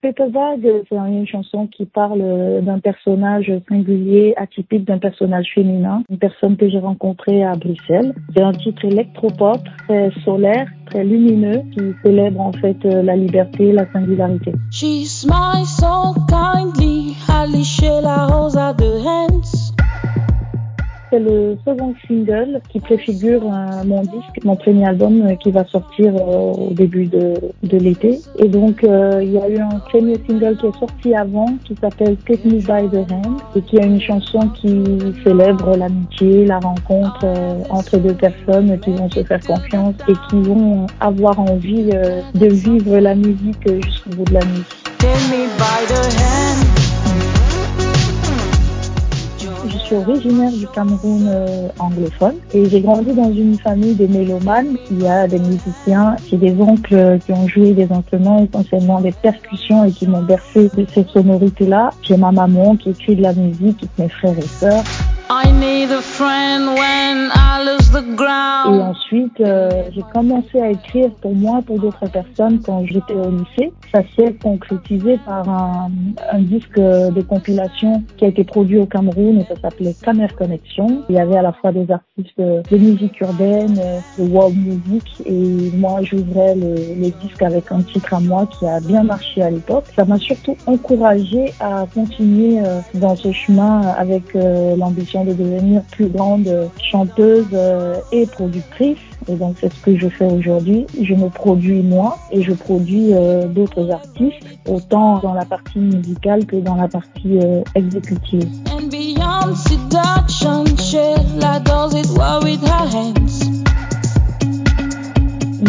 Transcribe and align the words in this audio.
Paper 0.00 0.28
Bag, 0.30 0.60
c'est 0.88 0.94
une 0.94 1.26
chanson 1.26 1.66
qui 1.66 1.84
parle 1.84 2.22
d'un 2.62 2.78
personnage 2.78 3.52
singulier, 3.68 4.32
atypique, 4.36 4.84
d'un 4.84 4.98
personnage 4.98 5.50
féminin, 5.54 6.04
une 6.08 6.18
personne 6.18 6.56
que 6.56 6.68
j'ai 6.68 6.78
rencontrée 6.78 7.42
à 7.42 7.56
Bruxelles. 7.56 8.14
C'est 8.34 8.42
un 8.42 8.52
titre 8.52 8.84
électropop, 8.84 9.58
très 9.88 10.12
solaire, 10.24 10.68
très 10.86 11.02
lumineux, 11.02 11.62
qui 11.72 11.80
célèbre 12.04 12.40
en 12.40 12.52
fait 12.52 12.84
la 12.84 13.16
liberté, 13.16 13.72
la 13.72 13.90
singularité. 13.92 14.52
Le 21.18 21.56
second 21.66 21.94
single 22.06 22.60
qui 22.68 22.78
préfigure 22.78 23.42
euh, 23.42 23.84
mon 23.84 24.02
disque, 24.02 24.44
mon 24.44 24.54
premier 24.54 24.86
album 24.86 25.22
euh, 25.22 25.34
qui 25.34 25.50
va 25.50 25.64
sortir 25.64 26.14
euh, 26.14 26.52
au 26.52 26.70
début 26.72 27.06
de, 27.06 27.34
de 27.64 27.76
l'été. 27.76 28.20
Et 28.38 28.46
donc, 28.46 28.80
il 28.82 29.32
y 29.32 29.38
a 29.38 29.48
eu 29.48 29.58
un 29.58 29.80
premier 29.80 30.16
single 30.28 30.56
qui 30.56 30.66
est 30.66 30.78
sorti 30.78 31.14
avant 31.14 31.46
qui 31.64 31.74
s'appelle 31.80 32.16
Take 32.18 32.46
Me 32.46 32.60
By 32.60 32.88
The 32.88 33.10
Hand 33.10 33.40
et 33.56 33.62
qui 33.62 33.80
a 33.80 33.84
une 33.84 34.00
chanson 34.00 34.48
qui 34.60 34.84
célèbre 35.24 35.76
l'amitié, 35.76 36.46
la 36.46 36.60
rencontre 36.60 37.26
entre 37.70 37.98
deux 37.98 38.14
personnes 38.14 38.78
qui 38.80 38.92
vont 38.92 39.10
se 39.10 39.24
faire 39.24 39.40
confiance 39.40 39.94
et 40.08 40.14
qui 40.30 40.40
vont 40.42 40.86
avoir 41.00 41.40
envie 41.40 41.90
de 42.34 42.46
vivre 42.46 42.98
la 42.98 43.14
musique 43.14 43.68
jusqu'au 43.84 44.10
bout 44.10 44.24
de 44.24 44.34
la 44.34 44.44
nuit. 44.44 44.64
Take 44.98 45.30
me 45.30 45.46
by 45.58 45.86
the 45.86 46.18
hand. 46.18 46.27
Je 49.78 49.84
suis 49.84 49.94
originaire 49.94 50.50
du 50.50 50.66
Cameroun 50.66 51.26
euh, 51.28 51.68
anglophone 51.78 52.34
et 52.52 52.68
j'ai 52.68 52.80
grandi 52.80 53.12
dans 53.12 53.32
une 53.32 53.56
famille 53.58 53.94
de 53.94 54.06
mélomanes. 54.06 54.76
Il 54.90 55.02
y 55.02 55.06
a 55.06 55.28
des 55.28 55.38
musiciens, 55.38 56.16
j'ai 56.28 56.36
des 56.36 56.54
oncles 56.60 57.18
qui 57.24 57.32
ont 57.32 57.46
joué 57.46 57.72
des 57.72 57.90
instruments, 57.92 58.44
essentiellement 58.44 59.00
des 59.00 59.12
percussions 59.12 59.84
et 59.84 59.92
qui 59.92 60.06
m'ont 60.06 60.22
bercé 60.22 60.70
de 60.76 60.84
ces 60.92 61.04
sonorités-là. 61.04 61.90
J'ai 62.02 62.16
ma 62.16 62.32
maman 62.32 62.76
qui 62.76 62.90
écrit 62.90 63.16
de 63.16 63.22
la 63.22 63.32
musique, 63.32 63.84
mes 63.98 64.08
frères 64.08 64.38
et 64.38 64.42
sœurs. 64.42 64.84
Ensuite, 68.98 69.40
euh, 69.40 69.70
j'ai 69.92 70.02
commencé 70.12 70.60
à 70.60 70.70
écrire 70.70 71.10
pour 71.20 71.34
moi, 71.34 71.60
pour 71.64 71.78
d'autres 71.78 72.08
personnes 72.10 72.60
quand 72.60 72.84
j'étais 72.84 73.14
au 73.14 73.30
lycée. 73.30 73.72
Ça 73.92 74.02
s'est 74.16 74.34
concrétisé 74.34 75.18
par 75.24 75.48
un, 75.48 75.90
un, 76.32 76.40
disque 76.40 76.78
de 76.78 77.20
compilation 77.22 78.02
qui 78.16 78.24
a 78.24 78.28
été 78.28 78.44
produit 78.44 78.78
au 78.78 78.86
Cameroun 78.86 79.38
et 79.38 79.44
ça 79.44 79.60
s'appelait 79.60 79.94
Camer 80.02 80.28
Connection. 80.36 81.04
Il 81.08 81.16
y 81.16 81.18
avait 81.18 81.36
à 81.36 81.42
la 81.42 81.52
fois 81.52 81.72
des 81.72 81.90
artistes 81.90 82.38
de 82.38 82.76
musique 82.76 83.20
urbaine, 83.20 83.78
de 84.18 84.28
world 84.28 84.56
music 84.56 85.22
et 85.26 85.70
moi 85.76 86.00
j'ouvrais 86.02 86.54
le, 86.54 86.74
le 86.74 87.10
disque 87.22 87.42
avec 87.42 87.70
un 87.72 87.82
titre 87.82 88.14
à 88.14 88.20
moi 88.20 88.46
qui 88.46 88.66
a 88.66 88.80
bien 88.80 89.02
marché 89.02 89.42
à 89.42 89.50
l'époque. 89.50 89.84
Ça 89.96 90.04
m'a 90.04 90.18
surtout 90.18 90.56
encouragé 90.66 91.52
à 91.60 91.86
continuer 91.92 92.60
euh, 92.60 92.80
dans 92.94 93.16
ce 93.16 93.32
chemin 93.32 93.80
avec 93.80 94.34
euh, 94.34 94.76
l'ambition 94.76 95.24
de 95.24 95.32
devenir 95.32 95.82
plus 95.90 96.08
grande 96.08 96.48
chanteuse 96.82 97.46
euh, 97.52 97.96
et 98.12 98.26
productrice. 98.26 98.87
Et 99.28 99.34
donc 99.34 99.56
c'est 99.60 99.72
ce 99.72 99.80
que 99.80 99.96
je 99.96 100.08
fais 100.08 100.26
aujourd'hui. 100.26 100.86
Je 101.00 101.14
me 101.14 101.28
produis 101.28 101.82
moi 101.82 102.18
et 102.30 102.42
je 102.42 102.52
produis 102.52 103.12
euh, 103.12 103.46
d'autres 103.46 103.90
artistes, 103.90 104.44
autant 104.66 105.18
dans 105.20 105.34
la 105.34 105.44
partie 105.44 105.78
musicale 105.78 106.46
que 106.46 106.56
dans 106.56 106.76
la 106.76 106.88
partie 106.88 107.38
euh, 107.38 107.62
exécutive. 107.74 108.48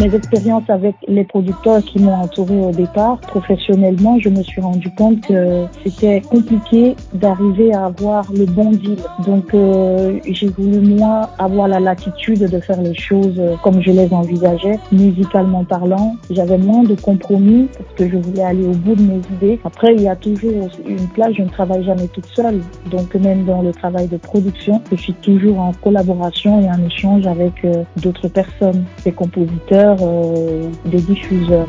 Mes 0.00 0.14
expériences 0.14 0.70
avec 0.70 0.94
les 1.08 1.24
producteurs 1.24 1.84
qui 1.84 1.98
m'ont 1.98 2.14
entouré 2.14 2.58
au 2.58 2.70
départ, 2.70 3.20
professionnellement, 3.20 4.18
je 4.18 4.30
me 4.30 4.42
suis 4.42 4.62
rendu 4.62 4.88
compte 4.94 5.20
que 5.20 5.66
c'était 5.84 6.22
compliqué 6.22 6.96
d'arriver 7.12 7.74
à 7.74 7.84
avoir 7.84 8.32
le 8.32 8.46
bon 8.46 8.70
deal. 8.70 8.96
Donc, 9.26 9.52
euh, 9.52 10.18
j'ai 10.24 10.48
voulu 10.48 10.80
moi 10.80 11.28
avoir 11.38 11.68
la 11.68 11.80
latitude 11.80 12.48
de 12.48 12.60
faire 12.60 12.80
les 12.80 12.94
choses 12.94 13.38
comme 13.62 13.82
je 13.82 13.90
les 13.90 14.10
envisageais, 14.10 14.78
musicalement 14.90 15.64
parlant. 15.64 16.16
J'avais 16.30 16.56
moins 16.56 16.84
de 16.84 16.94
compromis 16.94 17.68
parce 17.76 17.92
que 17.96 18.08
je 18.08 18.16
voulais 18.16 18.44
aller 18.44 18.64
au 18.64 18.72
bout 18.72 18.94
de 18.94 19.02
mes 19.02 19.20
idées. 19.36 19.60
Après, 19.66 19.94
il 19.94 20.00
y 20.00 20.08
a 20.08 20.16
toujours 20.16 20.70
une 20.88 21.08
place, 21.08 21.34
je 21.36 21.42
ne 21.42 21.48
travaille 21.48 21.84
jamais 21.84 22.08
toute 22.08 22.26
seule. 22.34 22.60
Donc, 22.90 23.14
même 23.16 23.44
dans 23.44 23.60
le 23.60 23.72
travail 23.72 24.08
de 24.08 24.16
production, 24.16 24.80
je 24.90 24.96
suis 24.96 25.14
toujours 25.14 25.58
en 25.58 25.72
collaboration 25.72 26.62
et 26.62 26.70
en 26.70 26.86
échange 26.86 27.26
avec 27.26 27.52
euh, 27.66 27.84
d'autres 27.98 28.28
personnes, 28.28 28.84
des 29.04 29.12
compositeurs 29.12 29.89
euh, 30.00 30.70
des 30.86 31.00
diffuseurs. 31.00 31.68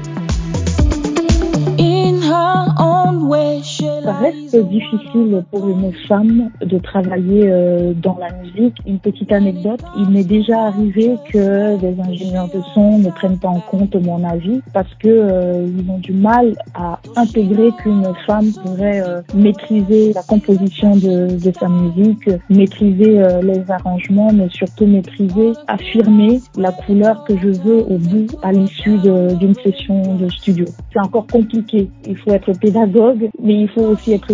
Reste 4.51 4.67
difficile 4.67 5.43
pour 5.49 5.69
une 5.69 5.93
femme 6.07 6.49
de 6.61 6.77
travailler 6.77 7.43
euh, 7.45 7.93
dans 7.93 8.17
la 8.17 8.31
musique. 8.33 8.75
Une 8.85 8.99
petite 8.99 9.31
anecdote, 9.31 9.81
il 9.97 10.09
m'est 10.09 10.25
déjà 10.25 10.63
arrivé 10.63 11.15
que 11.31 11.77
des 11.77 12.01
ingénieurs 12.01 12.47
de 12.47 12.59
son 12.73 12.99
ne 12.99 13.09
prennent 13.09 13.37
pas 13.37 13.47
en 13.47 13.59
compte 13.59 13.95
mon 13.95 14.23
avis 14.23 14.61
parce 14.73 14.93
que 14.95 15.07
euh, 15.07 15.67
ils 15.77 15.89
ont 15.89 15.99
du 15.99 16.11
mal 16.11 16.55
à 16.73 16.99
intégrer 17.15 17.69
qu'une 17.81 18.05
femme 18.25 18.51
pourrait 18.63 19.01
euh, 19.07 19.21
maîtriser 19.33 20.11
la 20.13 20.23
composition 20.23 20.95
de, 20.97 21.37
sa 21.57 21.69
musique, 21.69 22.29
maîtriser 22.49 23.21
les 23.43 23.69
arrangements, 23.69 24.31
mais 24.33 24.49
surtout 24.49 24.85
maîtriser, 24.85 25.51
affirmer 25.67 26.39
la 26.57 26.71
couleur 26.71 27.23
que 27.25 27.37
je 27.37 27.49
veux 27.61 27.83
au 27.83 27.97
bout 27.97 28.27
à 28.41 28.51
l'issue 28.51 28.97
d'une 28.97 29.53
session 29.55 30.15
de 30.15 30.29
studio. 30.29 30.65
C'est 30.91 30.99
encore 30.99 31.27
compliqué. 31.27 31.89
Il 32.07 32.17
faut 32.17 32.31
être 32.31 32.51
pédagogue, 32.59 33.29
mais 33.41 33.61
il 33.61 33.69
faut 33.69 33.81
aussi 33.81 34.13
être 34.13 34.33